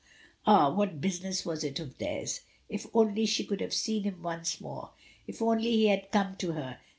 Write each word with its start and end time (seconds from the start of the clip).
Ah! 0.47 0.73
what 0.73 0.99
business 0.99 1.45
was 1.45 1.63
it 1.63 1.79
of 1.79 1.99
theirs. 1.99 2.39
If 2.67 2.87
only 2.91 3.27
she 3.27 3.45
could 3.45 3.61
have 3.61 3.71
seen 3.71 4.01
him 4.03 4.23
once 4.23 4.59
more. 4.59 4.93
If 5.27 5.43
only 5.43 5.69
he 5.73 5.87
had 5.89 6.09
come 6.09 6.35
to 6.37 6.53
her. 6.53 6.79